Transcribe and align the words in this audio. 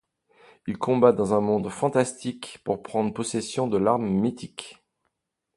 Ils 0.65 0.79
combattent 0.79 1.15
dans 1.17 1.35
un 1.35 1.41
monde 1.41 1.69
fantastique 1.69 2.57
pour 2.63 2.81
prendre 2.81 3.13
possession 3.13 3.67
de 3.67 3.77
l'arme 3.77 4.09
mythique. 4.09 4.81